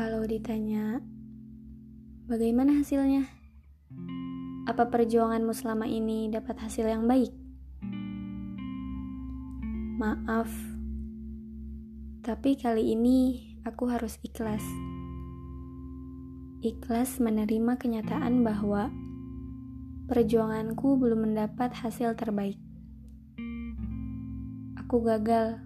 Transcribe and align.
Kalau 0.00 0.24
ditanya, 0.24 0.96
bagaimana 2.24 2.80
hasilnya? 2.80 3.28
Apa 4.64 4.88
perjuanganmu 4.88 5.52
selama 5.52 5.84
ini 5.84 6.32
dapat 6.32 6.56
hasil 6.56 6.88
yang 6.88 7.04
baik? 7.04 7.28
Maaf, 10.00 10.48
tapi 12.24 12.56
kali 12.56 12.96
ini 12.96 13.44
aku 13.68 13.92
harus 13.92 14.16
ikhlas. 14.24 14.64
Ikhlas 16.64 17.20
menerima 17.20 17.76
kenyataan 17.76 18.40
bahwa 18.40 18.88
perjuanganku 20.08 20.96
belum 20.96 21.28
mendapat 21.28 21.76
hasil 21.76 22.16
terbaik. 22.16 22.56
Aku 24.80 25.04
gagal. 25.04 25.60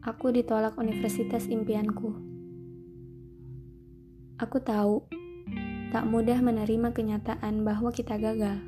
Aku 0.00 0.32
ditolak 0.32 0.80
universitas 0.80 1.44
impianku. 1.44 2.37
Aku 4.38 4.62
tahu 4.62 5.06
tak 5.90 6.06
mudah 6.06 6.38
menerima 6.38 6.94
kenyataan 6.94 7.66
bahwa 7.66 7.90
kita 7.90 8.18
gagal. 8.18 8.62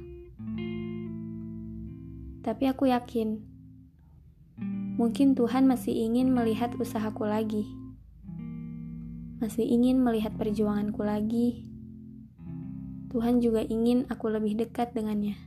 Tapi 2.42 2.64
aku 2.66 2.90
yakin 2.90 3.50
Mungkin 5.00 5.32
Tuhan 5.32 5.64
masih 5.64 5.96
ingin 5.96 6.28
melihat 6.28 6.76
usahaku 6.76 7.24
lagi, 7.24 7.64
masih 9.41 9.64
ingin 9.64 9.96
melihat 9.96 10.36
perjuanganku 10.36 11.00
lagi. 11.00 11.64
Tuhan 13.08 13.41
juga 13.41 13.64
ingin 13.64 14.04
aku 14.12 14.28
lebih 14.28 14.60
dekat 14.60 14.92
dengannya. 14.92 15.41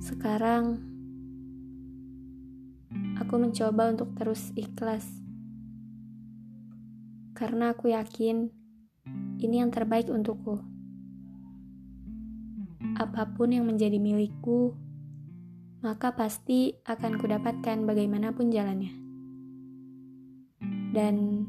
Sekarang, 0.00 0.80
aku 3.20 3.36
mencoba 3.36 3.92
untuk 3.92 4.16
terus 4.16 4.56
ikhlas, 4.56 5.04
karena 7.36 7.76
aku 7.76 7.92
yakin 7.92 8.48
ini 9.44 9.60
yang 9.60 9.68
terbaik 9.68 10.08
untukku. 10.08 10.64
Apa 12.96 13.36
pun 13.36 13.52
yang 13.52 13.68
menjadi 13.68 14.00
milikku 14.00 14.72
maka 15.86 16.16
pasti 16.16 16.74
akan 16.82 17.14
kudapatkan 17.14 17.86
bagaimanapun 17.86 18.50
jalannya. 18.50 18.90
Dan 20.90 21.46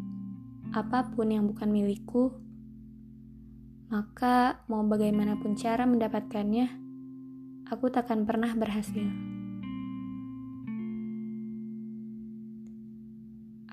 apa 0.75 1.09
pun 1.15 1.31
yang 1.31 1.47
bukan 1.47 1.71
milikku, 1.71 2.35
maka 3.87 4.61
mau 4.67 4.83
bagaimanapun 4.83 5.55
cara 5.55 5.87
mendapatkannya, 5.87 6.67
aku 7.71 7.87
takkan 7.87 8.27
pernah 8.27 8.51
berhasil. 8.53 9.36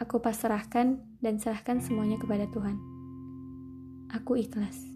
Aku 0.05 0.21
pasrahkan 0.21 1.01
dan 1.25 1.41
serahkan 1.41 1.81
semuanya 1.81 2.21
kepada 2.21 2.45
Tuhan. 2.53 2.77
Aku 4.13 4.37
ikhlas. 4.37 4.94